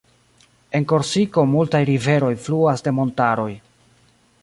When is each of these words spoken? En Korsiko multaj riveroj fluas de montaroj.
En 0.79 0.87
Korsiko 0.91 1.45
multaj 1.51 1.83
riveroj 1.91 2.33
fluas 2.49 2.87
de 2.89 2.97
montaroj. 3.01 3.51